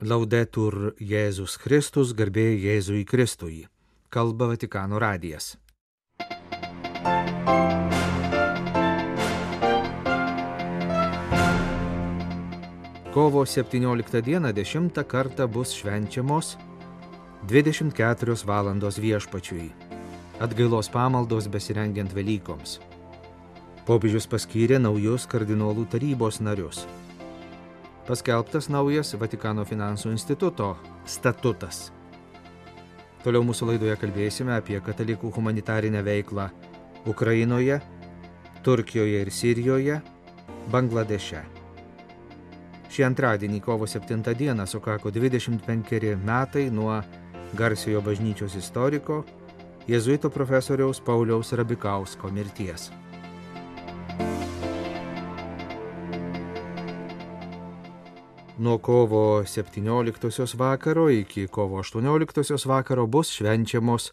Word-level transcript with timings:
Laudetur 0.00 0.94
Jėzus 0.96 1.58
Kristus, 1.60 2.14
garbė 2.16 2.54
Jėzui 2.56 3.02
Kristui. 3.04 3.66
Kalba 4.08 4.46
Vatikano 4.48 4.96
radijas. 4.96 5.58
Kovo 13.12 13.44
17 13.44 14.22
dieną 14.24 14.54
10 14.56 15.02
kartą 15.04 15.46
bus 15.46 15.74
švenčiamos 15.76 16.56
24 17.52 18.38
valandos 18.46 18.96
viešpačiui. 18.96 19.68
Atgailos 20.40 20.88
pamaldos 20.88 21.52
besirengiant 21.52 22.16
Velykoms. 22.16 22.78
Popiežius 23.84 24.24
paskyrė 24.24 24.80
naujus 24.80 25.28
kardinolų 25.28 25.84
tarybos 25.92 26.40
narius 26.40 26.86
paskelbtas 28.10 28.66
naujas 28.72 29.12
Vatikano 29.14 29.62
finansų 29.62 30.10
instituto 30.10 30.72
statutas. 31.06 31.90
Toliau 33.22 33.44
mūsų 33.46 33.68
laidoje 33.68 33.94
kalbėsime 34.00 34.56
apie 34.56 34.80
katalikų 34.82 35.30
humanitarinę 35.36 36.00
veiklą 36.02 36.48
Ukrainoje, 37.06 37.78
Turkijoje 38.66 39.20
ir 39.22 39.30
Sirijoje, 39.30 40.00
Bangladeše. 40.72 41.44
Šį 42.90 43.06
antradienį, 43.06 43.60
kovo 43.62 43.86
7 43.86 44.34
dieną, 44.34 44.66
sukako 44.66 45.12
25 45.14 46.16
metai 46.18 46.66
nuo 46.74 46.96
garsiojo 47.54 48.02
bažnyčios 48.02 48.56
istoriko, 48.58 49.22
jėzuito 49.86 50.32
profesoriaus 50.34 50.98
Pauliaus 50.98 51.54
Rabikausko 51.54 52.32
mirties. 52.34 52.90
Nuo 58.60 58.78
kovo 58.78 59.42
17 59.42 60.56
vakaro 60.58 61.10
iki 61.10 61.46
kovo 61.46 61.78
18 61.78 62.68
vakaro 62.68 63.06
bus 63.06 63.30
švenčiamos 63.30 64.12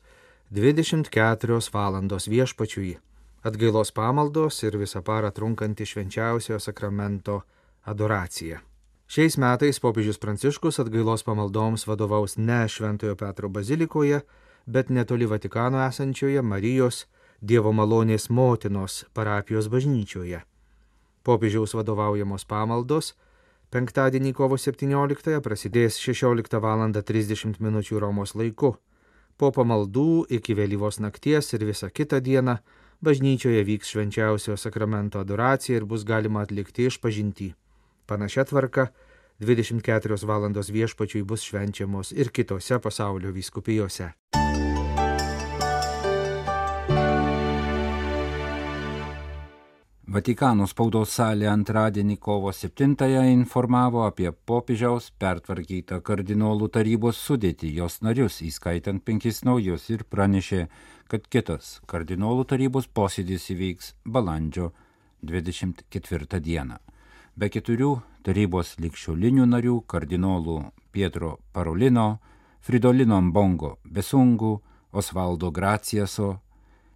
24 0.52 1.74
valandos 1.74 2.28
viešpačiui, 2.28 2.98
atgailos 3.44 3.92
pamaldos 3.92 4.64
ir 4.64 4.78
visą 4.78 5.02
parą 5.02 5.32
trunkanti 5.32 5.86
švenčiausiojo 5.86 6.60
sakramento 6.60 7.42
adoracija. 7.84 8.62
Šiais 9.08 9.38
metais 9.38 9.80
popiežius 9.80 10.18
Pranciškus 10.18 10.80
atgailos 10.80 11.24
pamaldoms 11.24 11.88
vadovaus 11.88 12.38
ne 12.38 12.68
Šventojo 12.70 13.16
Petro 13.16 13.50
bazilikoje, 13.50 14.22
bet 14.66 14.90
netoli 14.90 15.26
Vatikano 15.26 15.84
esančioje 15.88 16.42
Marijos 16.42 17.06
Dievo 17.42 17.72
malonės 17.72 18.30
motinos 18.30 19.04
parapijos 19.14 19.68
bažnyčioje. 19.68 20.42
Popiežiaus 21.24 21.74
vadovaujamos 21.74 22.46
pamaldos 22.46 23.14
Penktadienį 23.68 24.30
kovo 24.32 24.56
17 24.56 25.42
prasidės 25.44 25.98
16 26.00 26.60
val. 26.64 26.84
30 26.96 27.58
min. 27.60 27.80
Romos 28.00 28.32
laiku. 28.40 28.78
Po 29.36 29.50
pamaldų 29.52 30.24
iki 30.38 30.56
vėlyvos 30.56 31.02
nakties 31.04 31.52
ir 31.52 31.66
visą 31.68 31.90
kitą 31.92 32.22
dieną 32.24 32.56
bažnyčioje 33.04 33.66
vyks 33.68 33.92
švenčiausio 33.92 34.56
sakramento 34.56 35.20
adoracija 35.20 35.82
ir 35.82 35.86
bus 35.86 36.08
galima 36.08 36.46
atlikti 36.48 36.88
išpažinti. 36.88 37.50
Panašia 38.08 38.48
tvarka 38.48 38.88
24 39.44 40.24
val. 40.24 40.48
viešpačiui 40.48 41.24
bus 41.28 41.44
švenčiamos 41.44 42.16
ir 42.16 42.32
kitose 42.32 42.80
pasaulio 42.80 43.36
vyskupijose. 43.36 44.14
Vatikano 50.08 50.64
spaudos 50.72 51.12
salė 51.18 51.50
antradienį 51.52 52.16
kovo 52.24 52.54
7-ąją 52.56 53.26
informavo 53.28 54.06
apie 54.08 54.30
popiežiaus 54.32 55.10
pertvarkytą 55.20 55.98
kardinolų 56.00 56.70
tarybos 56.78 57.18
sudėtį, 57.20 57.74
jos 57.82 57.98
narius, 58.08 58.38
įskaitant 58.40 59.04
penkis 59.04 59.42
naujus, 59.44 59.90
ir 59.92 60.06
pranešė, 60.08 60.62
kad 61.12 61.28
kitas 61.28 61.82
kardinolų 61.92 62.46
tarybos 62.48 62.88
posėdis 62.88 63.50
įvyks 63.52 63.90
balandžio 64.08 64.70
24 65.28 66.40
dieną. 66.40 66.78
Be 67.36 67.50
keturių 67.52 67.90
tarybos 68.24 68.78
likščiolinių 68.80 69.50
narių 69.52 69.82
kardinolų 69.92 70.62
Pietro 70.96 71.34
Parolino, 71.52 72.22
Fridolino 72.64 73.20
Mbongo 73.28 73.74
Besungų, 73.84 74.54
Osvaldo 74.96 75.52
Graciaso 75.52 76.38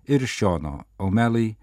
ir 0.07 0.23
Šiono 0.23 0.77
Aumelai 0.95 1.57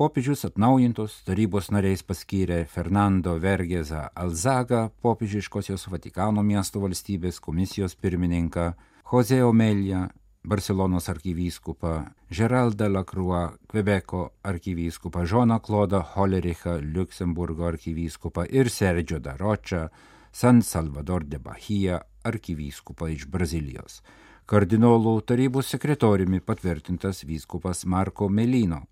popiežius 0.00 0.46
atnaujintos 0.48 1.18
tarybos 1.26 1.66
nariais 1.68 2.00
paskyrė 2.08 2.62
Fernando 2.72 3.34
Vergeza 3.36 4.06
Alzaga, 4.16 4.86
popiežiškosios 5.04 5.82
Vatikano 5.92 6.40
miesto 6.40 6.80
valstybės 6.80 7.36
komisijos 7.44 7.98
pirmininką, 8.00 8.62
Jose 9.10 9.42
Omelija, 9.44 10.06
Barcelonos 10.40 11.10
arkivyskupą, 11.12 11.92
Geraldą 12.32 12.88
Lacroix, 12.88 13.58
Kvebeko 13.68 14.22
arkivyskupą, 14.52 15.26
Žoną 15.26 15.58
Klodą 15.60 16.00
Holerichą, 16.14 16.78
Luxemburgo 16.80 17.66
arkivyskupą 17.68 18.46
ir 18.48 18.70
Sergio 18.72 19.20
Daročą, 19.20 19.90
San 20.32 20.62
Salvador 20.62 21.26
de 21.28 21.38
Bahia 21.38 22.00
arkivyskupą 22.24 23.10
iš 23.12 23.26
Brazilijos. 23.28 24.00
Kardinolų 24.48 25.18
tarybos 25.28 25.68
sekretoriumi 25.76 26.40
patvirtintas 26.40 27.20
vyskupas 27.28 27.84
Marko 27.84 28.30
Melino 28.32 28.86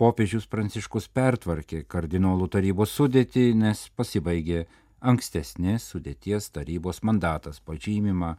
popiežius 0.00 0.46
Pranciškus 0.50 1.06
pertvarkė 1.14 1.84
kardinolų 1.90 2.48
tarybos 2.50 2.94
sudėtį, 2.96 3.52
nes 3.58 3.86
pasibaigė 3.96 4.64
ankstesnės 5.04 5.86
sudėties 5.92 6.50
tarybos 6.54 7.02
mandatas 7.02 7.60
pažymima 7.60 8.34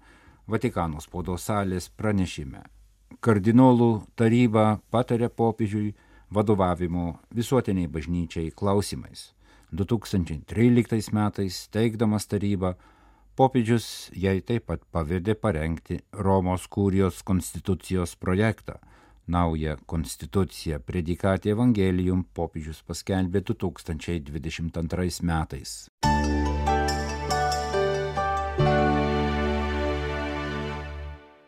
Vatikano 0.46 1.00
spaudos 1.02 1.48
salės 1.48 1.88
pranešime. 1.90 2.60
Kardinolų 3.24 4.06
taryba 4.20 4.80
patarė 4.94 5.32
popiežiui 5.34 5.96
vadovavimo 6.30 7.16
visuotiniai 7.34 7.90
bažnyčiai 7.90 8.52
klausimais. 8.52 9.32
2013 9.74 11.10
metais 11.16 11.64
teikdamas 11.74 12.30
tarybą, 12.30 12.76
popiežius 13.36 14.12
jai 14.14 14.38
taip 14.46 14.68
pat 14.70 14.84
pavedė 14.94 15.34
parengti 15.34 16.04
Romos 16.14 16.68
kūrijos 16.70 17.24
konstitucijos 17.26 18.20
projektą– 18.20 18.78
Naują 19.28 19.74
konstituciją 19.90 20.78
predikatė 20.86 21.56
Evangelijum 21.56 22.20
popiežius 22.38 22.84
paskelbė 22.86 23.42
2022 23.42 25.24
metais. 25.26 25.72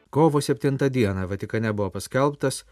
Kovo 0.10 0.42
7 0.42 0.90
dieną 0.90 1.28
Vatikane 1.30 1.74
buvo 1.74 1.92
paskelbtas 2.00 2.64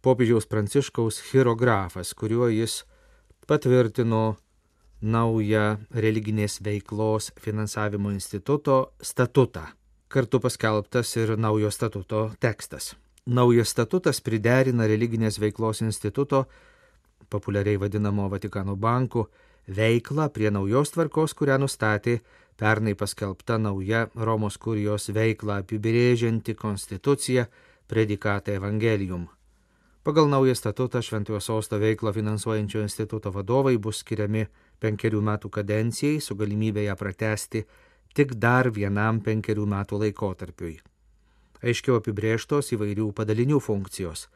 popiežiaus 0.00 0.48
pranciškaus 0.48 1.20
chirografas, 1.28 2.14
kuriuo 2.16 2.48
jis 2.48 2.80
patvirtino 3.44 4.24
naują 5.04 5.76
religinės 5.92 6.62
veiklos 6.64 7.32
finansavimo 7.36 8.16
instituto 8.16 8.94
statutą. 9.00 9.68
Kartu 10.08 10.40
paskelbtas 10.40 11.16
ir 11.20 11.36
naujo 11.36 11.70
statuto 11.70 12.30
tekstas. 12.40 12.94
Naujas 13.24 13.70
statutas 13.72 14.18
priderina 14.20 14.84
religinės 14.84 15.38
veiklos 15.40 15.78
instituto, 15.80 16.42
populiariai 17.32 17.78
vadinamo 17.80 18.26
Vatikano 18.28 18.74
bankų, 18.76 19.24
veiklą 19.78 20.28
prie 20.28 20.50
naujos 20.52 20.92
tvarkos, 20.92 21.32
kurią 21.32 21.56
nustatė 21.62 22.18
pernai 22.60 22.92
paskelbta 22.92 23.56
nauja 23.56 24.10
Romos 24.14 24.60
kurijos 24.60 25.08
veiklą 25.08 25.62
apibrėžianti 25.64 26.52
konstitucija 26.52 27.46
predikatą 27.88 28.60
Evangelium. 28.60 29.26
Pagal 30.04 30.28
naują 30.28 30.54
statutą 30.54 31.00
Šventojo 31.00 31.40
sosto 31.40 31.80
veiklą 31.80 32.12
finansuojančio 32.12 32.84
instituto 32.84 33.32
vadovai 33.32 33.78
bus 33.78 34.04
skiriami 34.04 34.44
penkerių 34.84 35.24
metų 35.24 35.48
kadencijai 35.48 36.20
su 36.20 36.36
galimybė 36.36 36.90
ją 36.90 36.96
pratesti 37.00 37.64
tik 38.12 38.36
dar 38.36 38.68
vienam 38.68 39.24
penkerių 39.24 39.64
metų 39.64 40.04
laikotarpiui 40.04 40.82
aiškiau 41.64 41.98
apibrėžtos 42.00 42.72
įvairių 42.76 43.10
padalinių 43.16 43.60
funkcijos. 43.64 44.28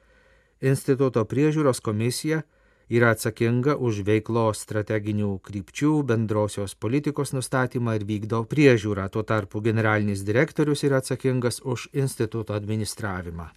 Instituto 0.58 1.22
priežiūros 1.28 1.78
komisija 1.84 2.42
yra 2.88 3.12
atsakinga 3.12 3.76
už 3.76 4.00
veiklos 4.06 4.64
strateginių 4.64 5.36
krypčių, 5.44 5.92
bendrosios 6.08 6.74
politikos 6.74 7.34
nustatymą 7.36 7.98
ir 7.98 8.06
vykdo 8.08 8.42
priežiūrą, 8.48 9.08
tuo 9.12 9.22
tarpu 9.22 9.60
generalinis 9.60 10.24
direktorius 10.24 10.84
yra 10.88 11.02
atsakingas 11.04 11.60
už 11.62 11.90
instituto 11.92 12.56
administravimą. 12.56 13.52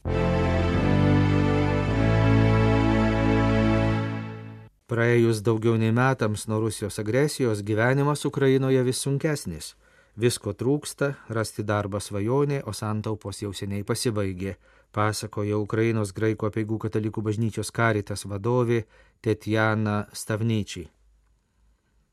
Praėjus 4.92 5.40
daugiau 5.40 5.78
nei 5.80 5.94
metams 5.96 6.50
nuo 6.52 6.60
Rusijos 6.66 7.00
agresijos 7.00 7.62
gyvenimas 7.64 8.26
Ukrainoje 8.28 8.84
vis 8.84 9.00
sunkesnis. 9.00 9.76
Visko 10.20 10.52
trūksta, 10.54 11.14
rasti 11.30 11.64
darbą 11.64 12.02
svajonė, 12.04 12.62
o 12.68 12.74
santaupos 12.76 13.42
jau 13.42 13.54
seniai 13.56 13.86
pasibaigė, 13.88 14.58
pasakoja 14.92 15.58
Ukrainos 15.58 16.12
graikų 16.12 16.50
apieigų 16.50 16.82
katalikų 16.86 17.24
bažnyčios 17.30 17.72
karitas 17.72 18.26
vadovė 18.28 18.84
Tetjana 19.22 20.08
Stavnyčiai. 20.12 20.90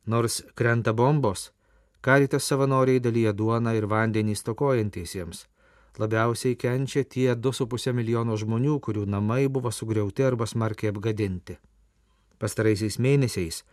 Nors 0.06 0.42
krenta 0.54 0.94
bombos, 0.94 1.50
Karitas 2.00 2.44
savanoriai 2.46 3.00
dalyja 3.02 3.32
duoną 3.34 3.72
ir 3.74 3.86
vandenį 3.90 4.36
stokojantiesiems. 4.38 5.46
Labiausiai 5.98 6.54
kenčia 6.54 7.02
tie 7.02 7.32
2,5 7.34 7.92
milijono 7.92 8.36
žmonių, 8.38 8.76
kurių 8.78 9.02
namai 9.10 9.48
buvo 9.50 9.72
sugriauti 9.74 10.22
arba 10.22 10.46
smarkiai 10.46 10.92
apgadinti. 10.92 11.56
Pastaraisiais 12.38 13.00
mėnesiais 13.02 13.64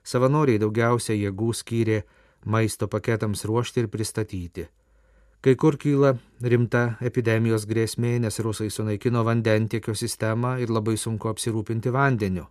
savanoriai 0.00 0.62
daugiausia 0.62 1.12
jėgų 1.12 1.50
skyrė 1.60 1.98
maisto 2.44 2.88
paketams 2.88 3.44
ruošti 3.44 3.84
ir 3.84 3.88
pristatyti. 3.88 4.66
Kai 5.44 5.54
kur 5.60 5.76
kyla 5.76 6.14
rimta 6.40 6.96
epidemijos 7.04 7.66
grėsmė, 7.68 8.14
nes 8.24 8.40
rusai 8.40 8.70
sunaikino 8.72 9.24
vandentiekio 9.28 9.92
sistemą 9.92 10.54
ir 10.64 10.70
labai 10.72 10.96
sunku 10.96 11.28
apsirūpinti 11.28 11.92
vandeniu. 11.92 12.46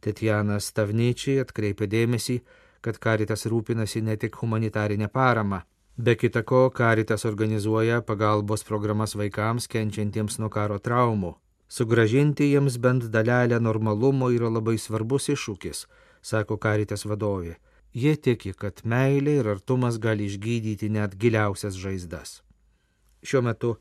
Tetjanas 0.00 0.70
Stavnyčiai 0.72 1.42
atkreipė 1.42 1.86
dėmesį, 1.92 2.38
kad 2.80 2.96
karitas 2.98 3.44
rūpinasi 3.46 4.00
ne 4.02 4.16
tik 4.16 4.38
humanitarinę 4.40 5.08
paramą. 5.12 5.60
Be 5.96 6.14
kita 6.16 6.40
ko, 6.42 6.70
karitas 6.70 7.26
organizuoja 7.28 8.00
pagalbos 8.00 8.64
programas 8.64 9.12
vaikams 9.14 9.68
kenčiantiems 9.68 10.38
nuo 10.40 10.48
karo 10.48 10.78
traumų. 10.80 11.34
Sugražinti 11.68 12.48
jiems 12.48 12.78
bent 12.80 13.04
dalelę 13.12 13.60
normalumo 13.60 14.30
yra 14.32 14.48
labai 14.48 14.78
svarbus 14.80 15.28
iššūkis, 15.36 15.84
sako 16.22 16.56
karitas 16.56 17.04
vadovė. 17.04 17.58
Jie 17.92 18.14
tiki, 18.16 18.54
kad 18.56 18.80
meilė 18.88 19.38
ir 19.42 19.48
artumas 19.52 19.98
gali 20.00 20.24
išgydyti 20.24 20.88
net 20.88 21.16
giliausias 21.20 21.76
žaizdas. 21.76 22.38
Šiuo 23.20 23.42
metu 23.44 23.74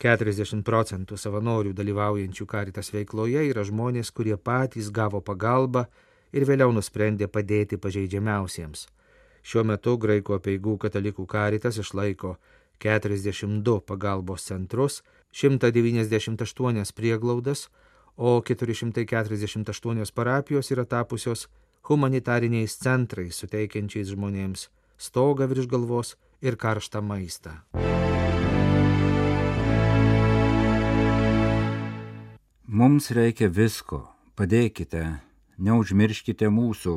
40 0.00 0.64
procentų 0.64 1.18
savanorių 1.20 1.74
dalyvaujančių 1.76 2.46
karitas 2.48 2.88
veikloje 2.94 3.42
yra 3.50 3.66
žmonės, 3.68 4.10
kurie 4.16 4.38
patys 4.40 4.88
gavo 4.88 5.20
pagalbą 5.20 5.84
ir 6.32 6.48
vėliau 6.48 6.72
nusprendė 6.72 7.28
padėti 7.28 7.76
pažeidžiamiausiems. 7.76 8.86
Šiuo 9.44 9.66
metu 9.68 9.98
Graikų 10.00 10.38
apieigų 10.38 10.78
katalikų 10.80 11.26
karitas 11.28 11.76
išlaiko 11.84 12.38
42 12.80 13.80
pagalbos 13.84 14.48
centrus, 14.48 15.02
198 15.36 16.96
prieglaudas, 16.96 17.68
o 18.16 18.40
448 18.40 20.14
parapijos 20.16 20.72
yra 20.72 20.84
tapusios 20.88 21.48
humanitariniais 21.88 22.76
centrais 22.78 23.38
suteikiančiais 23.40 24.12
žmonėms 24.12 24.68
stogą 25.00 25.48
virš 25.50 25.66
galvos 25.70 26.14
ir 26.40 26.56
karštą 26.56 27.00
maistą. 27.04 27.56
Mums 32.70 33.10
reikia 33.10 33.48
visko, 33.50 34.04
padėkite, 34.38 35.02
neužmirškite 35.58 36.48
mūsų, 36.54 36.96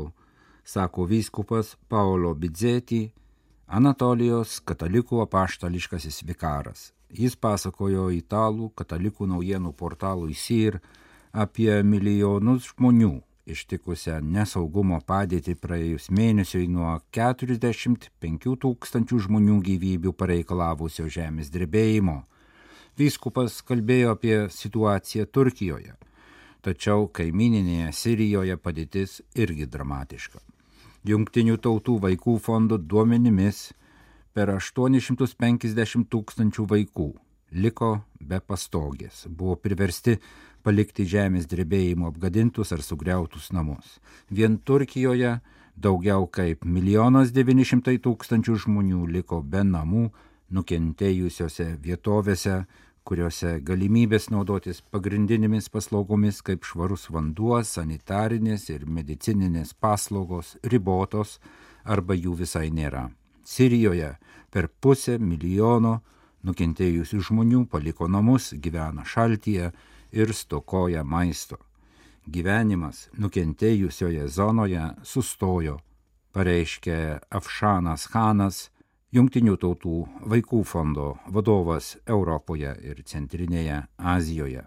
sako 0.64 1.08
vyskupas 1.10 1.74
Paulo 1.90 2.36
Bidzėti, 2.38 3.08
Anatolijos 3.74 4.60
katalikų 4.62 5.24
apaštališkasis 5.24 6.22
vikaras. 6.28 6.92
Jis 7.10 7.34
pasakojo 7.36 8.10
italų 8.14 8.70
katalikų 8.78 9.26
naujienų 9.32 9.72
portalui 9.74 10.36
SIR 10.38 10.78
apie 11.34 11.72
milijonus 11.82 12.70
žmonių 12.74 13.16
ištikusią 13.50 14.20
nesaugumo 14.24 15.02
padėtį 15.08 15.58
praėjus 15.60 16.10
mėnesiui 16.12 16.70
nuo 16.72 16.96
45 17.16 18.56
tūkstančių 18.64 19.20
žmonių 19.28 19.60
gyvybių 19.68 20.14
pareikalavusio 20.16 21.10
žemės 21.12 21.52
drebėjimo. 21.54 22.24
Vyskupas 22.98 23.62
kalbėjo 23.66 24.16
apie 24.16 24.38
situaciją 24.54 25.26
Turkijoje 25.26 25.98
tačiau 26.64 27.10
kaimininėje 27.12 27.92
Sirijoje 27.92 28.58
padėtis 28.58 29.20
irgi 29.36 29.68
dramatiška. 29.68 30.40
Jungtinių 31.04 31.58
tautų 31.60 31.98
vaikų 32.06 32.38
fondo 32.40 32.78
duomenimis 32.80 33.74
per 34.34 34.54
850 34.56 36.08
tūkstančių 36.14 36.68
vaikų 36.72 37.10
liko 37.64 37.92
be 38.24 38.40
pastogės, 38.40 39.26
buvo 39.28 39.58
priversti 39.60 40.16
palikti 40.64 41.06
žemės 41.10 41.48
drebėjimo 41.52 42.10
apgadintus 42.12 42.72
ar 42.76 42.82
sugriautus 42.82 43.52
namus. 43.56 44.00
Vien 44.32 44.58
Turkijoje 44.58 45.38
daugiau 45.76 46.28
kaip 46.28 46.66
milijonas 46.66 47.34
900 47.36 47.98
tūkstančių 48.04 48.56
žmonių 48.66 49.06
liko 49.18 49.42
be 49.42 49.64
namų 49.68 50.08
nukentėjusiose 50.54 51.74
vietovėse, 51.84 52.64
kuriuose 53.04 53.58
galimybės 53.68 54.30
naudotis 54.32 54.80
pagrindinėmis 54.94 55.68
paslaugomis 55.74 56.40
kaip 56.46 56.64
švarus 56.64 57.10
vanduo, 57.12 57.58
sanitarinės 57.64 58.70
ir 58.72 58.86
medicininės 58.88 59.74
paslaugos 59.74 60.56
ribotos 60.64 61.40
arba 61.84 62.16
jų 62.16 62.38
visai 62.46 62.70
nėra. 62.72 63.10
Sirijoje 63.44 64.14
per 64.54 64.70
pusę 64.80 65.18
milijono 65.20 65.98
nukentėjusių 66.48 67.20
žmonių 67.28 67.66
paliko 67.72 68.08
namus, 68.08 68.54
gyvena 68.56 69.04
šaltyje 69.04 69.72
ir 70.14 70.34
stokoja 70.34 71.04
maisto. 71.04 71.58
Gyvenimas 72.24 73.10
nukentėjusioje 73.20 74.30
zonoje 74.32 74.86
sustojo, 75.04 75.80
pareiškė 76.32 77.00
Afšanas 77.30 78.08
Hanas, 78.14 78.70
Jungtinių 79.14 79.60
tautų 79.62 79.98
vaikų 80.26 80.64
fondo 80.66 81.12
vadovas 81.30 81.92
Europoje 82.10 82.72
ir 82.82 83.04
Centrinėje 83.06 83.84
Azijoje. 83.98 84.64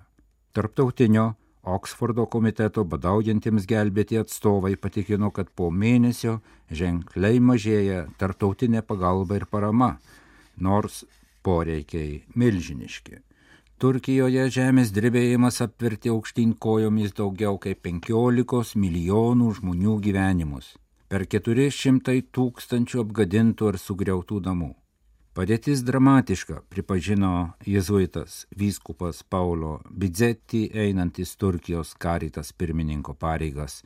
Tarptautinio 0.55 1.33
Oksfordo 1.67 2.29
komiteto 2.31 2.85
badaujantiems 2.87 3.67
gelbėti 3.67 4.21
atstovai 4.21 4.77
patikino, 4.79 5.33
kad 5.35 5.51
po 5.51 5.73
mėnesio 5.75 6.37
ženkliai 6.71 7.41
mažėja 7.43 8.05
tarptautinė 8.21 8.85
pagalba 8.87 9.41
ir 9.41 9.49
parama, 9.51 9.97
nors 10.63 11.03
poreikiai 11.43 12.23
milžiniški. 12.39 13.19
Turkijoje 13.77 14.47
žemės 14.49 14.89
drebėjimas 14.97 15.59
apvertė 15.61 16.09
aukštyn 16.09 16.55
kojomis 16.65 17.11
daugiau 17.19 17.59
kaip 17.61 17.83
15 17.85 18.79
milijonų 18.81 19.51
žmonių 19.59 19.97
gyvenimus 20.07 20.71
per 21.13 21.27
400 21.35 22.15
tūkstančių 22.33 23.03
apgadintų 23.03 23.69
ar 23.69 23.77
sugriautų 23.83 24.41
namų. 24.47 24.71
Padėtis 25.37 25.83
dramatiška, 25.85 26.63
pripažino 26.73 27.53
jėzuitas 27.69 28.47
vyskupas 28.57 29.21
Paulo 29.29 29.83
Bidzetti 29.93 30.71
einantis 30.73 31.37
Turkijos 31.37 31.93
karitas 32.01 32.55
pirmininko 32.57 33.13
pareigas. 33.13 33.83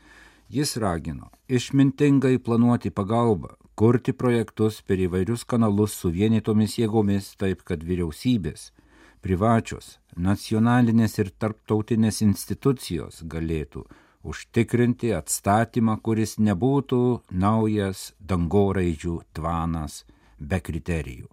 Jis 0.47 0.77
ragino 0.79 1.33
išmintingai 1.51 2.37
planuoti 2.39 2.95
pagalbą, 2.95 3.57
kurti 3.75 4.15
projektus 4.15 4.85
per 4.87 5.03
įvairius 5.03 5.43
kanalus 5.43 5.99
su 5.99 6.15
vienitomis 6.15 6.79
jėgomis, 6.79 7.35
taip 7.43 7.67
kad 7.67 7.83
vyriausybės, 7.83 8.71
privačios, 9.25 9.99
nacionalinės 10.17 11.19
ir 11.23 11.33
tarptautinės 11.39 12.23
institucijos 12.27 13.23
galėtų 13.25 13.85
užtikrinti 14.23 15.12
atstatymą, 15.17 15.97
kuris 16.05 16.37
nebūtų 16.39 17.03
naujas 17.33 18.11
dangoraidžių 18.21 19.21
tvanas 19.37 20.05
be 20.39 20.61
kriterijų. 20.61 21.29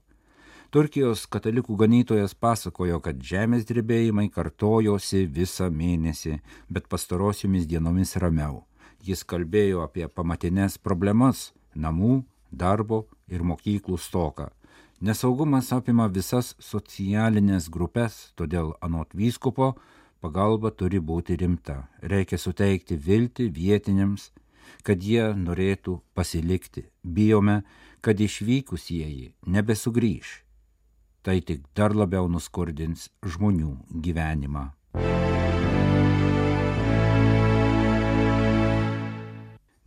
Turkijos 0.71 1.23
katalikų 1.31 1.77
ganytojas 1.79 2.33
pasakojo, 2.35 2.99
kad 2.99 3.21
žemės 3.23 3.63
drebėjimai 3.69 4.27
kartojosi 4.29 5.23
visą 5.31 5.69
mėnesį, 5.71 6.41
bet 6.67 6.89
pastarosiomis 6.91 7.67
dienomis 7.71 8.17
ramiau. 8.19 8.65
Jis 8.99 9.23
kalbėjo 9.23 9.85
apie 9.85 10.07
pamatinės 10.07 10.77
problemas- 10.77 11.53
namų, 11.83 12.25
darbo 12.51 13.05
ir 13.27 13.43
mokyklų 13.43 13.97
stoką. 13.97 14.51
Nesaugumas 14.97 15.67
apima 15.75 16.07
visas 16.09 16.55
socialinės 16.57 17.67
grupės, 17.69 18.31
todėl 18.33 18.71
anot 18.81 19.11
vyskupo 19.13 19.75
pagalba 20.25 20.71
turi 20.73 20.97
būti 20.97 21.37
rimta. 21.37 21.83
Reikia 22.01 22.39
suteikti 22.41 22.97
viltį 22.97 23.51
vietiniams, 23.53 24.31
kad 24.81 25.05
jie 25.05 25.35
norėtų 25.37 25.99
pasilikti. 26.17 26.87
Bijome, 27.03 27.61
kad 28.01 28.17
išvykusieji 28.17 29.35
nebesugrįž. 29.45 30.33
Tai 31.21 31.37
tik 31.45 31.69
dar 31.77 31.93
labiau 31.93 32.25
nuskurdins 32.31 33.11
žmonių 33.21 33.77
gyvenimą. 34.01 34.71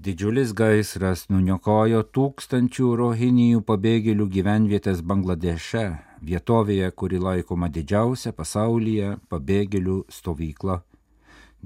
Didžiulis 0.00 0.54
gaisras 0.56 1.26
nuniokojo 1.28 1.98
tūkstančių 2.16 2.86
rohinijų 2.96 3.58
pabėgėlių 3.68 4.26
gyvenvietės 4.32 5.02
Bangladeše, 5.04 5.82
vietovėje, 6.24 6.88
kuri 6.96 7.20
laikoma 7.20 7.68
didžiausia 7.68 8.32
pasaulyje 8.32 9.18
pabėgėlių 9.28 9.98
stovykla. 10.08 10.78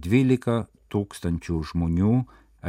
12 0.09 0.59
tūkstančių 0.91 1.61
žmonių 1.71 2.17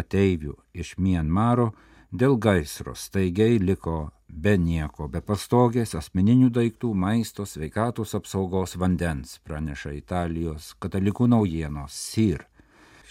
ateivių 0.03 0.53
iš 0.86 1.00
Mienmaro 1.01 1.72
dėl 2.13 2.38
gaisro 2.38 2.93
staigiai 2.93 3.57
liko 3.57 4.12
be 4.29 4.60
nieko, 4.62 5.10
be 5.10 5.25
pastogės, 5.25 5.98
asmeninių 5.98 6.53
daiktų, 6.53 6.93
maisto, 6.93 7.41
sveikatos 7.41 8.13
apsaugos 8.13 8.77
vandens, 8.77 9.39
praneša 9.41 9.98
Italijos 9.98 10.75
katalikų 10.77 11.34
naujienos 11.34 11.98
SIR. 12.12 12.45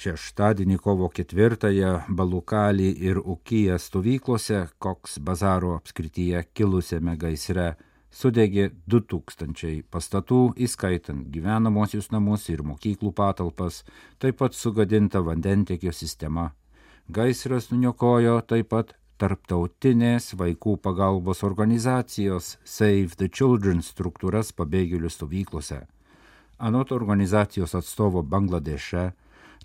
Šeštadienį 0.01 0.79
kovo 0.83 1.09
ketvirtąją 1.15 1.93
Balukalį 2.09 2.91
ir 3.09 3.21
Ukyje 3.23 3.79
stovyklose 3.79 4.67
Koks 4.79 5.19
bazaro 5.19 5.75
apskrityje 5.79 6.43
kilusiame 6.55 7.17
gaisre 7.21 7.75
sudegė 8.15 8.71
2000 8.91 9.83
pastatų, 9.91 10.41
įskaitant 10.67 11.31
gyvenamosius 11.35 12.11
namus 12.15 12.49
ir 12.53 12.63
mokyklų 12.67 13.15
patalpas, 13.15 13.83
taip 14.19 14.39
pat 14.43 14.55
sugadinta 14.55 15.23
vandentiekio 15.23 15.93
sistema. 15.93 16.53
Gaisras 17.09 17.71
nuniokojo 17.73 18.39
taip 18.49 18.71
pat 18.71 18.95
tarptautinės 19.21 20.33
vaikų 20.39 20.79
pagalbos 20.83 21.43
organizacijos 21.47 22.57
Save 22.65 23.19
the 23.19 23.29
Children 23.29 23.83
struktūras 23.83 24.53
pabėgėlių 24.57 25.11
stovyklose. 25.11 25.85
Anot 26.59 26.93
organizacijos 26.95 27.75
atstovo 27.75 28.23
Bangladeše, 28.23 29.11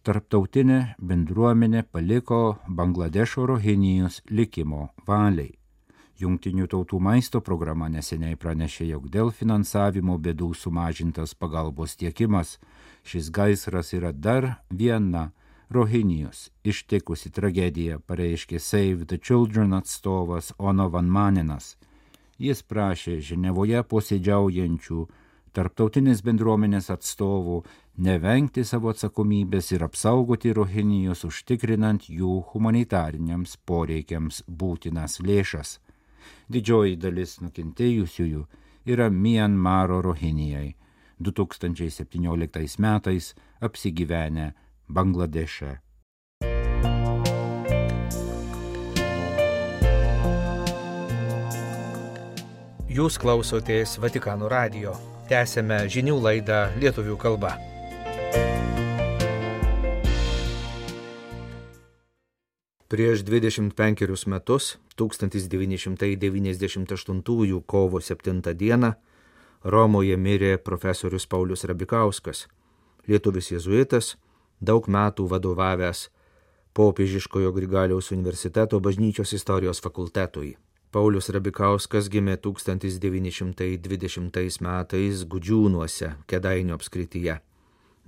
tarptautinė 0.04 0.80
bendruomenė 1.00 1.84
paliko 1.92 2.60
Bangladešo 2.68 3.46
rohinijus 3.50 4.22
likimo 4.30 4.90
valiai. 5.08 5.56
Jungtinių 6.20 6.68
tautų 6.68 7.00
maisto 7.00 7.40
programa 7.40 7.88
neseniai 7.88 8.36
pranešė, 8.36 8.90
jog 8.94 9.06
dėl 9.12 9.32
finansavimo 9.32 10.18
bėdų 10.20 10.52
sumažintas 10.62 11.32
pagalbos 11.36 11.96
tiekimas. 11.96 12.58
Šis 13.08 13.30
gaisras 13.32 13.94
yra 13.96 14.12
dar 14.12 14.50
viena 14.70 15.30
Rohinijos 15.70 16.50
ištikusi 16.66 17.30
tragedija, 17.30 18.00
pareiškė 18.00 18.60
Save 18.60 19.06
the 19.06 19.20
Children 19.22 19.78
atstovas 19.78 20.50
Ono 20.58 20.90
Van 20.90 21.06
Maninas. 21.06 21.76
Jis 22.40 22.64
prašė 22.66 23.20
Ženevoje 23.22 23.84
posėdžiaujančių 23.92 25.04
tarptautinės 25.54 26.24
bendruomenės 26.26 26.90
atstovų 26.94 27.62
nevengti 28.00 28.64
savo 28.64 28.94
atsakomybės 28.94 29.74
ir 29.76 29.84
apsaugoti 29.84 30.54
Rohinijos 30.56 31.26
užtikrinant 31.28 32.08
jų 32.08 32.40
humanitariniams 32.54 33.58
poreikiams 33.68 34.44
būtinas 34.48 35.20
lėšas. 35.20 35.78
Didžioji 36.50 36.96
dalis 37.02 37.38
nukentėjusiųjų 37.44 38.46
yra 38.90 39.10
Mianmaro 39.10 40.00
rohinijai, 40.02 40.74
2017 41.20 42.80
metais 42.80 43.34
apsigyvenę 43.62 44.54
Bangladeše. 44.88 45.76
Jūs 52.90 53.20
klausotės 53.22 54.00
Vatikano 54.02 54.50
radio. 54.50 54.96
Tęsėme 55.30 55.84
žinių 55.94 56.16
laidą 56.26 56.64
lietuvių 56.82 57.20
kalba. 57.22 57.69
Prieš 62.90 63.22
25 63.22 64.26
metus, 64.26 64.82
1998 64.96 67.62
kovo 67.66 68.02
7 68.02 68.42
dieną, 68.58 68.94
Romoje 69.64 70.18
mirė 70.18 70.58
profesorius 70.58 71.28
Paulius 71.28 71.64
Rabikauskas, 71.70 72.48
lietuvis 73.06 73.52
jezuitas, 73.52 74.18
daug 74.60 74.88
metų 74.90 75.28
vadovavęs 75.30 76.10
Popiežiškojo 76.74 77.52
Grigaliaus 77.54 78.12
universiteto 78.12 78.80
bažnyčios 78.80 79.34
istorijos 79.38 79.80
fakultetui. 79.86 80.58
Paulius 80.90 81.30
Rabikauskas 81.30 82.10
gimė 82.10 82.38
1920 82.42 84.62
metais 84.66 85.24
Gudžiūnuose, 85.30 86.14
Kedainio 86.26 86.74
apskrityje. 86.80 87.38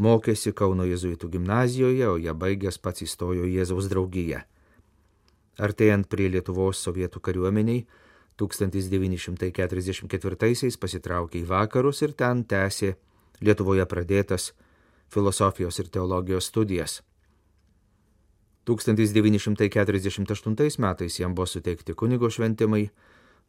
Mokėsi 0.02 0.50
Kauno 0.58 0.90
jezuitų 0.90 1.30
gimnazijoje, 1.36 2.08
o 2.10 2.18
ją 2.18 2.34
baigęs 2.34 2.82
pats 2.82 3.06
įstojo 3.06 3.46
Jėzaus 3.46 3.86
draugiją. 3.92 4.42
Artėjant 5.60 6.08
prie 6.08 6.32
Lietuvos 6.32 6.80
sovietų 6.80 7.20
kariuomeniai, 7.20 7.84
1944-aisiais 8.40 10.78
pasitraukė 10.80 11.40
į 11.42 11.48
vakarus 11.50 12.02
ir 12.02 12.12
ten 12.18 12.44
tęsė 12.44 12.96
Lietuvoje 13.42 13.86
pradėtas 13.90 14.54
filosofijos 15.12 15.80
ir 15.82 15.88
teologijos 15.90 16.46
studijas. 16.52 17.02
1948 18.66 20.80
metais 20.80 21.20
jam 21.20 21.36
buvo 21.36 21.46
suteikti 21.50 21.94
kunigo 21.98 22.30
šventimai, 22.30 22.90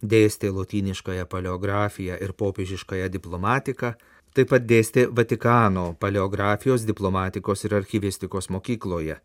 Dėstė 0.01 0.49
lotyniškąją 0.51 1.25
paleografiją 1.29 2.17
ir 2.21 2.33
popiežiškąją 2.33 3.09
diplomatiką, 3.13 3.93
taip 4.35 4.49
pat 4.51 4.65
dėstė 4.67 5.07
Vatikano 5.17 5.93
paleografijos, 6.01 6.85
diplomatikos 6.89 7.65
ir 7.65 7.71
archyvistikos 7.79 8.49
mokykloje. 8.49 9.15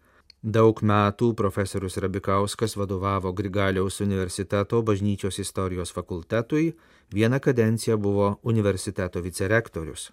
Daug 0.40 0.78
metų 0.80 1.34
profesorius 1.36 1.98
Rabikauskas 2.00 2.72
vadovavo 2.80 3.28
Grigaliaus 3.36 4.00
universiteto 4.00 4.80
bažnyčios 4.80 5.36
istorijos 5.38 5.92
fakultetui, 5.92 6.72
vieną 7.12 7.40
kadenciją 7.44 7.98
buvo 8.00 8.38
universiteto 8.42 9.20
vicerektorius. 9.20 10.12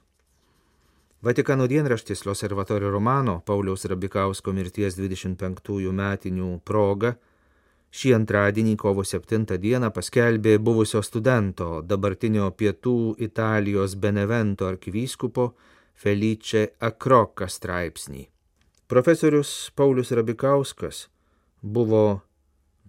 Vatikano 1.21 1.67
dienraštis 1.67 2.25
L'Osservatorio 2.25 2.91
Romano 2.91 3.39
Pauliaus 3.39 3.85
Rabikausko 3.85 4.51
mirties 4.51 4.99
25 4.99 5.95
metinių 5.95 6.59
proga 6.59 7.15
šį 7.91 8.15
antradienį 8.19 8.75
kovo 8.75 9.07
7 9.07 9.57
dieną 9.57 9.93
paskelbė 9.95 10.59
buvusio 10.59 11.01
studento, 11.01 11.81
dabartinio 11.81 12.51
pietų 12.51 13.15
Italijos 13.17 13.95
Benevento 13.95 14.67
arkivyskupo 14.67 15.53
Felice 15.95 16.73
Akroka 16.79 17.47
straipsnį. 17.47 18.36
Profesorius 18.87 19.71
Paulius 19.75 20.11
Rabikauskas 20.15 21.07
buvo 21.61 22.21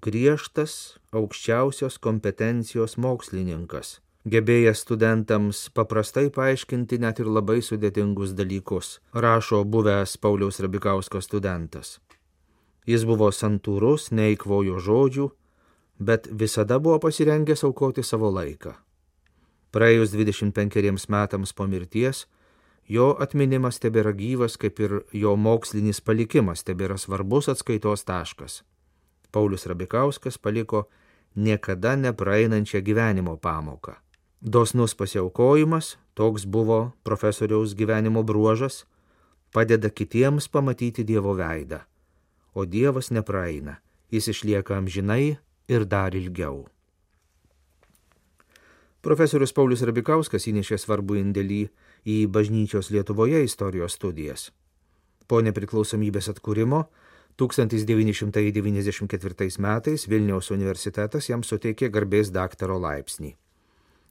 griežtas 0.03 0.99
aukščiausios 1.11 1.99
kompetencijos 1.99 2.95
mokslininkas 3.03 3.99
gebėjęs 4.29 4.83
studentams 4.85 5.61
paprastai 5.75 6.29
paaiškinti 6.35 6.99
net 7.03 7.21
ir 7.23 7.29
labai 7.31 7.61
sudėtingus 7.65 8.35
dalykus, 8.39 8.99
rašo 9.15 9.63
buvęs 9.65 10.17
Pauliaus 10.23 10.61
Rabikausko 10.65 11.23
studentas. 11.25 11.99
Jis 12.89 13.05
buvo 13.09 13.29
santūrus, 13.33 14.09
neįkvojo 14.13 14.81
žodžių, 14.85 15.29
bet 15.99 16.29
visada 16.31 16.79
buvo 16.81 16.99
pasirengęs 17.05 17.65
aukoti 17.69 18.05
savo 18.05 18.31
laiką. 18.33 18.75
Praėjus 19.73 20.15
25 20.15 21.09
metams 21.13 21.53
po 21.53 21.67
mirties, 21.69 22.27
jo 22.89 23.13
atminimas 23.21 23.79
tebėra 23.83 24.15
gyvas, 24.17 24.57
kaip 24.57 24.81
ir 24.81 25.01
jo 25.13 25.37
mokslinis 25.37 26.01
palikimas 26.01 26.65
tebėra 26.65 26.97
svarbus 26.99 27.51
atskaitos 27.53 28.05
taškas. 28.09 28.63
Paulius 29.33 29.67
Rabikauskas 29.69 30.39
paliko 30.39 30.89
niekada 31.37 31.97
nepraeinančią 31.97 32.81
gyvenimo 32.83 33.37
pamoką. 33.37 33.99
Dosnus 34.41 34.95
pasiaukojimas, 34.95 35.97
toks 36.15 36.47
buvo 36.47 36.93
profesoriaus 37.05 37.75
gyvenimo 37.75 38.23
bruožas, 38.23 38.87
padeda 39.53 39.91
kitiems 39.91 40.49
pamatyti 40.49 41.05
Dievo 41.05 41.35
veidą, 41.35 41.83
o 42.55 42.65
Dievas 42.65 43.11
nepraeina, 43.11 43.81
jis 44.11 44.31
išlieka 44.31 44.79
amžinai 44.79 45.39
ir 45.69 45.85
dar 45.85 46.15
ilgiau. 46.15 46.69
Profesorius 49.03 49.55
Paulius 49.55 49.83
Rabikauskas 49.87 50.49
įnešė 50.51 50.79
svarbu 50.79 51.19
indėlį 51.21 51.69
į 52.09 52.25
bažnyčios 52.33 52.89
Lietuvoje 52.95 53.43
istorijos 53.45 53.93
studijas. 53.99 54.49
Po 55.29 55.43
nepriklausomybės 55.45 56.31
atkūrimo 56.33 56.87
1994 57.39 59.63
metais 59.63 60.09
Vilniaus 60.09 60.51
universitetas 60.55 61.29
jam 61.29 61.43
suteikė 61.45 61.91
garbės 61.93 62.33
daktaro 62.35 62.79
laipsnį. 62.81 63.37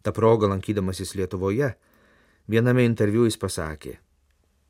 Ta 0.05 0.13
proga 0.13 0.47
lankydamasis 0.53 1.15
Lietuvoje, 1.17 1.69
viename 2.47 2.85
interviu 2.85 3.25
jis 3.25 3.37
pasakė, 3.41 3.97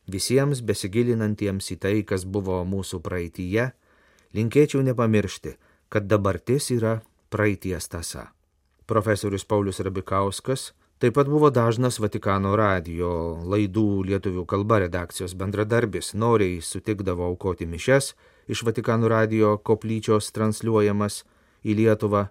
visiems 0.08 0.64
besigilinantiems 0.66 1.72
į 1.76 1.78
tai, 1.84 2.04
kas 2.08 2.26
buvo 2.26 2.64
mūsų 2.66 3.02
praeityje, 3.04 3.72
linkėčiau 4.34 4.82
nepamiršti, 4.88 5.58
kad 5.92 6.08
dabartis 6.08 6.72
yra 6.74 7.02
praeities 7.30 7.88
tasa. 7.92 8.32
Profesorius 8.88 9.46
Paulius 9.46 9.80
Rabikauskas 9.84 10.72
taip 10.98 11.14
pat 11.14 11.28
buvo 11.30 11.50
dažnas 11.54 12.00
Vatikano 12.02 12.56
radio 12.58 13.10
laidų 13.46 14.04
lietuvių 14.10 14.46
kalba 14.50 14.80
redakcijos 14.82 15.36
bendradarbis, 15.38 16.14
noriai 16.14 16.62
sutikdavo 16.62 17.28
aukoti 17.30 17.68
mišes 17.70 18.14
iš 18.48 18.64
Vatikano 18.66 19.10
radio 19.12 19.58
koplyčios 19.58 20.32
transliuojamas 20.34 21.24
į 21.64 21.78
Lietuvą 21.82 22.28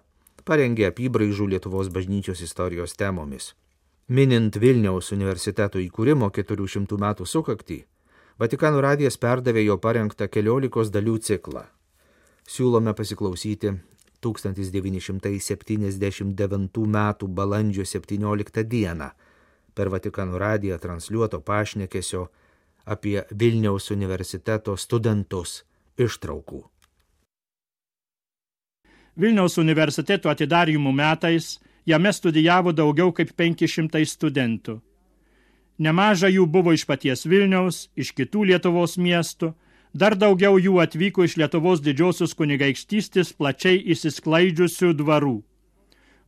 parengė 0.47 0.87
apibraižų 0.89 1.47
Lietuvos 1.53 1.91
bažnyčios 1.91 2.41
istorijos 2.43 2.95
temomis. 2.99 3.53
Minint 4.07 4.55
Vilniaus 4.55 5.11
universiteto 5.11 5.79
įkūrimo 5.83 6.29
400 6.31 6.99
metų 7.03 7.27
sukaktį, 7.27 7.81
Vatikano 8.39 8.79
radijas 8.83 9.17
perdavė 9.17 9.63
jo 9.65 9.75
parengtą 9.81 10.27
keliolikos 10.29 10.91
dalių 10.93 11.17
ciklą. 11.25 11.63
Siūlome 12.47 12.93
pasiklausyti 12.95 13.73
1979 14.21 16.77
m. 16.77 17.13
balandžio 17.27 17.85
17 17.85 18.63
d. 18.63 18.93
per 19.73 19.89
Vatikano 19.89 20.37
radiją 20.37 20.77
transliuoto 20.77 21.41
pašnekesio 21.41 22.27
apie 22.85 23.23
Vilniaus 23.31 23.91
universiteto 23.91 24.77
studentus 24.77 25.63
ištraukų. 25.97 26.63
Vilniaus 29.17 29.57
universiteto 29.57 30.29
atidarimų 30.29 30.91
metais 30.93 31.59
jame 31.85 32.13
studijavo 32.13 32.71
daugiau 32.71 33.11
kaip 33.11 33.31
500 33.37 34.05
studentų. 34.05 34.81
Nemaža 35.77 36.29
jų 36.29 36.45
buvo 36.49 36.73
iš 36.73 36.85
paties 36.89 37.25
Vilniaus, 37.25 37.89
iš 37.95 38.13
kitų 38.17 38.43
Lietuvos 38.51 38.97
miestų, 38.97 39.53
dar 39.97 40.13
daugiau 40.13 40.59
jų 40.61 40.77
atvyko 40.83 41.25
iš 41.25 41.37
Lietuvos 41.41 41.81
didžiosios 41.81 42.35
kunigaikštystės 42.37 43.31
plačiai 43.33 43.79
įsisklaidžiusių 43.93 44.91
dvarų. 44.99 45.37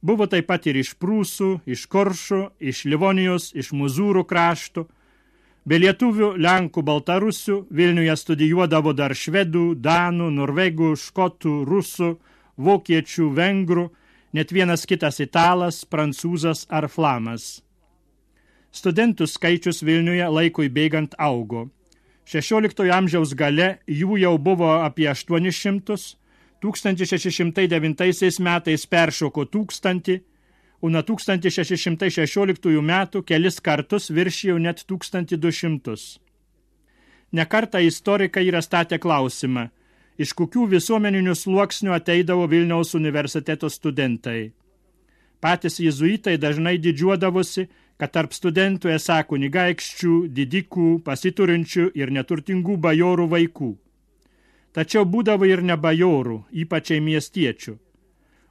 Buvo 0.02 0.26
taip 0.32 0.48
pat 0.50 0.66
ir 0.72 0.80
iš 0.80 0.96
Prūsų, 0.98 1.50
iš 1.68 1.86
Koršų, 1.92 2.40
iš 2.72 2.86
Livonijos, 2.90 3.52
iš 3.54 3.74
Muzūrų 3.76 4.24
kraštų. 4.26 4.86
Be 5.70 5.78
lietuvių, 5.84 6.32
lenkų, 6.40 6.82
baltarusių 6.88 7.58
Vilniuje 7.70 8.16
studijuodavo 8.18 8.96
dar 8.96 9.14
švedų, 9.14 9.76
danų, 9.76 10.32
norvegų, 10.40 10.94
škotų, 10.98 11.56
rusų, 11.70 12.14
vokiečių, 12.58 13.28
vengrų, 13.36 13.90
net 14.34 14.54
vienas 14.56 14.88
kitas 14.90 15.20
italas, 15.20 15.84
prancūzas 15.86 16.66
ar 16.70 16.88
flamas. 16.90 17.60
Studentų 18.72 19.28
skaičius 19.28 19.84
Vilniuje 19.84 20.26
laikui 20.32 20.72
bėgant 20.74 21.14
augo. 21.20 21.68
16 22.30 22.92
amžiaus 22.94 23.32
gale 23.34 23.80
jų 23.90 24.20
jau 24.22 24.36
buvo 24.38 24.70
apie 24.84 25.08
800, 25.10 25.96
1609 26.62 28.40
metais 28.46 28.86
peršoko 28.86 29.48
1000, 29.50 30.20
o 30.82 30.92
nuo 30.94 31.02
1616 31.02 32.84
metų 32.92 33.24
kelis 33.26 33.58
kartus 33.60 34.12
viršijo 34.14 34.60
net 34.62 34.86
1200. 34.86 35.98
Nekartą 37.34 37.82
istorikai 37.82 38.46
yra 38.46 38.62
statę 38.62 39.02
klausimą, 39.02 39.70
iš 40.22 40.38
kokių 40.38 40.68
visuomeninių 40.78 41.34
sluoksnių 41.34 41.98
ateidavo 41.98 42.46
Vilniaus 42.46 42.94
universiteto 42.94 43.70
studentai. 43.74 44.52
Patys 45.42 45.80
jezuitai 45.82 46.38
dažnai 46.38 46.78
didžiuodavosi, 46.78 47.70
kad 48.00 48.14
tarp 48.16 48.32
studentų 48.32 48.94
esą 48.96 49.18
kunigaikščių, 49.28 50.32
didikų, 50.32 51.04
pasiturinčių 51.04 51.92
ir 52.00 52.08
neturtingų 52.16 52.80
bajorų 52.86 53.26
vaikų. 53.34 53.72
Tačiau 54.72 55.04
būdavo 55.04 55.44
ir 55.50 55.60
ne 55.66 55.76
bajorų, 55.76 56.46
ypačiai 56.64 57.02
miestiečių. 57.04 57.76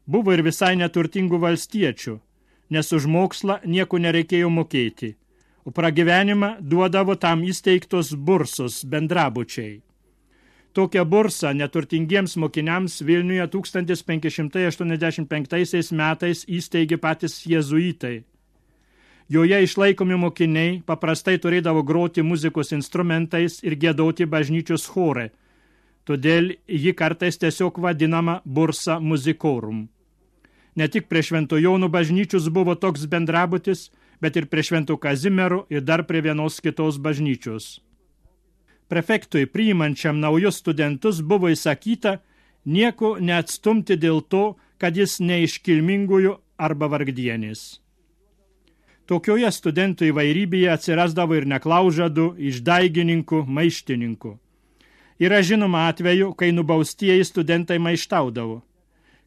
Buvo 0.08 0.32
ir 0.36 0.42
visai 0.44 0.76
neturtingų 0.76 1.38
valstiečių, 1.40 2.20
nes 2.74 2.92
už 2.92 3.06
mokslą 3.08 3.60
nieko 3.64 3.98
nereikėjo 4.04 4.48
mokėti, 4.52 5.16
o 5.64 5.70
pragyvenimą 5.72 6.60
duodavo 6.60 7.16
tam 7.16 7.44
įsteigtos 7.44 8.12
bursos 8.12 8.84
bendrabučiai. 8.84 9.82
Tokią 10.76 11.04
bursą 11.08 11.56
neturtingiems 11.56 12.36
mokiniams 12.36 13.00
Vilniuje 13.00 13.48
1585 13.48 15.92
metais 15.96 16.44
įsteigė 16.44 17.00
patys 17.00 17.46
jezuitai– 17.48 18.24
Joje 19.28 19.58
išlaikomi 19.60 20.16
mokiniai 20.16 20.78
paprastai 20.88 21.36
turėdavo 21.36 21.82
groti 21.84 22.22
muzikos 22.24 22.72
instrumentais 22.72 23.58
ir 23.60 23.74
gėdoti 23.76 24.24
bažnyčios 24.24 24.86
chore. 24.88 25.26
Todėl 26.08 26.54
ji 26.64 26.94
kartais 26.96 27.36
tiesiog 27.36 27.76
vadinama 27.84 28.38
bursa 28.44 28.96
muzikorum. 28.98 29.82
Ne 30.80 30.86
tik 30.88 31.10
prie 31.12 31.20
Šventojonų 31.26 31.90
bažnyčius 31.92 32.46
buvo 32.48 32.72
toks 32.74 33.04
bendrabutis, 33.12 33.90
bet 34.22 34.38
ir 34.40 34.46
prie 34.48 34.64
Švento 34.64 34.96
Kazimiero 34.96 35.66
ir 35.68 35.84
dar 35.84 36.06
prie 36.08 36.22
vienos 36.24 36.56
kitos 36.64 36.96
bažnyčios. 36.96 37.66
Prefektui 38.88 39.44
priimančiam 39.44 40.16
naujus 40.22 40.62
studentus 40.62 41.20
buvo 41.20 41.50
įsakyta 41.52 42.14
nieko 42.64 43.18
neatstumti 43.20 43.98
dėl 44.00 44.22
to, 44.24 44.56
kad 44.80 44.96
jis 44.96 45.18
neiškilmingųjų 45.20 46.32
arba 46.56 46.88
vargdienės. 46.88 47.82
Tokioje 49.08 49.48
studentų 49.56 50.10
įvairybėje 50.10 50.68
atsirasdavo 50.74 51.38
ir 51.38 51.46
neklaužadų, 51.48 52.26
išdaigininkų, 52.50 53.38
maištininkų. 53.48 54.32
Yra 55.18 55.40
žinoma 55.40 55.88
atveju, 55.88 56.34
kai 56.36 56.52
nubaustieji 56.52 57.24
studentai 57.24 57.78
maištaudavo. 57.80 58.62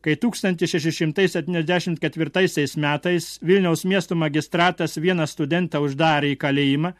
Kai 0.01 0.15
1674 0.21 2.77
metais 2.77 3.39
Vilniaus 3.41 3.85
miesto 3.85 4.15
magistratas 4.15 4.97
vieną 4.97 5.25
studentą 5.25 5.79
uždarė 5.81 6.31
į 6.33 6.37
kalėjimą, 6.41 6.93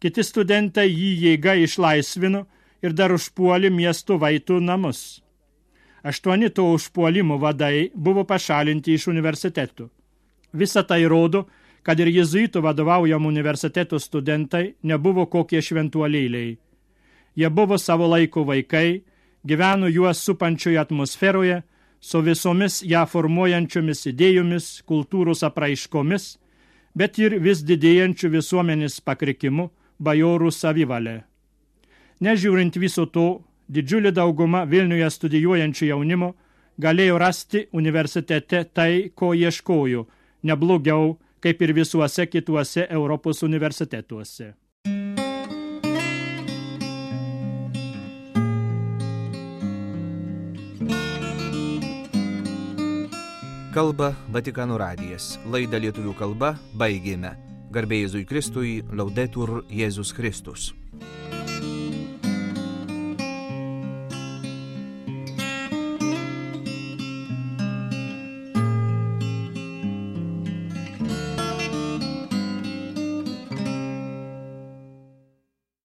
kiti 0.00 0.22
studentai 0.24 0.88
jį 0.92 1.16
jėga 1.24 1.54
išlaisvino 1.64 2.46
ir 2.84 2.92
dar 2.92 3.12
užpuolė 3.16 3.70
miestų 3.72 4.18
vaitų 4.20 4.60
namus. 4.60 5.22
Aštuoni 6.04 6.50
to 6.52 6.72
užpuolimo 6.76 7.38
vadai 7.40 7.90
buvo 7.94 8.24
pašalinti 8.24 8.92
iš 8.94 9.06
universitetų. 9.10 9.90
Visa 10.52 10.82
tai 10.84 11.04
rodo, 11.04 11.46
kad 11.86 12.00
ir 12.02 12.10
jezuitų 12.10 12.64
vadovaujamų 12.64 13.30
universitetų 13.30 14.00
studentai 14.02 14.64
nebuvo 14.82 15.28
kokie 15.30 15.60
šventuolėliai. 15.62 16.56
Jie 17.38 17.50
buvo 17.50 17.78
savo 17.78 18.08
laiko 18.10 18.42
vaikai, 18.48 19.04
gyveno 19.46 19.86
juos 19.86 20.24
supančioje 20.26 20.80
atmosferoje, 20.82 21.60
su 22.00 22.22
visomis 22.26 22.80
ją 22.82 23.04
formuojančiomis 23.06 24.02
idėjomis, 24.10 24.66
kultūros 24.88 25.44
apraiškomis, 25.46 26.24
bet 26.94 27.18
ir 27.22 27.38
vis 27.44 27.62
didėjančių 27.62 28.32
visuomenės 28.34 28.98
pakrikimu 29.06 29.68
bajorų 30.02 30.50
savivalė. 30.50 31.20
Nežiūrint 32.20 32.78
viso 32.80 33.06
to, 33.06 33.42
didžiulė 33.68 34.10
dauguma 34.16 34.64
Vilniuje 34.64 35.10
studijuojančių 35.12 35.92
jaunimo 35.92 36.32
galėjo 36.80 37.18
rasti 37.20 37.66
universitete 37.72 38.64
tai, 38.74 39.12
ko 39.14 39.34
ieškojo, 39.34 40.06
neblogiau 40.42 41.16
kaip 41.46 41.62
ir 41.62 41.70
visuose 41.74 42.26
kituose 42.26 42.86
Europos 42.90 43.42
universitetuose. 43.42 44.54
Kalba 53.70 54.14
Vatikano 54.32 54.78
radijas. 54.80 55.36
Laidą 55.52 55.78
lietuvių 55.84 56.16
kalba 56.18 56.54
baigėme. 56.74 57.36
Garbėjai 57.70 58.08
Jėzui 58.08 58.24
Kristui, 58.26 58.72
laudetur 58.90 59.60
Jėzus 59.70 60.14
Kristus. 60.16 60.72